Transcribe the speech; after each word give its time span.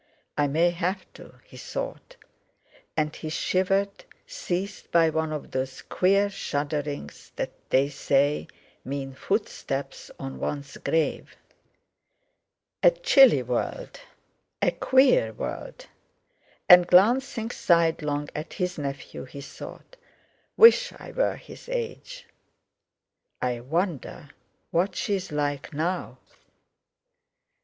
"I 0.35 0.47
may 0.47 0.71
have 0.71 1.05
to," 1.13 1.35
he 1.45 1.57
thought; 1.57 2.15
and 2.97 3.15
he 3.15 3.29
shivered, 3.29 4.03
seized 4.25 4.89
by 4.91 5.11
one 5.11 5.31
of 5.31 5.51
those 5.51 5.83
queer 5.83 6.27
shudderings 6.31 7.31
that 7.35 7.51
they 7.69 7.87
say 7.89 8.47
mean 8.83 9.13
footsteps 9.13 10.09
on 10.17 10.39
one's 10.39 10.75
grave. 10.77 11.35
A 12.81 12.89
chilly 12.89 13.43
world! 13.43 13.99
A 14.63 14.71
queer 14.71 15.33
world! 15.33 15.85
And 16.67 16.87
glancing 16.87 17.51
sidelong 17.51 18.27
at 18.33 18.53
his 18.53 18.79
nephew, 18.79 19.25
he 19.25 19.41
thought: 19.41 19.97
"Wish 20.57 20.91
I 20.93 21.11
were 21.11 21.35
his 21.35 21.69
age! 21.69 22.25
I 23.39 23.59
wonder 23.59 24.31
what 24.71 24.95
she's 24.95 25.31
like 25.31 25.73
now!" 25.73 26.17